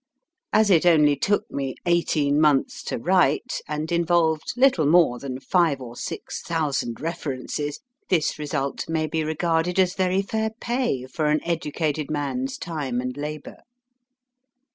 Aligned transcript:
As 0.51 0.71
it 0.71 0.83
only 0.83 1.15
took 1.15 1.43
me 1.51 1.75
eighteen 1.85 2.41
months 2.41 2.81
to 2.85 2.97
write, 2.97 3.61
and 3.67 3.91
involved 3.91 4.51
little 4.57 4.87
more 4.87 5.19
than 5.19 5.39
five 5.39 5.79
or 5.79 5.95
six 5.95 6.41
thousand 6.41 6.99
references, 6.99 7.81
this 8.09 8.39
result 8.39 8.89
may 8.89 9.05
be 9.05 9.23
regarded 9.23 9.79
as 9.79 9.93
very 9.93 10.23
fair 10.23 10.49
pay 10.59 11.05
for 11.05 11.27
an 11.27 11.39
educated 11.45 12.09
man 12.09 12.45
s 12.49 12.57
time 12.57 12.99
and 12.99 13.15
labour. 13.15 13.57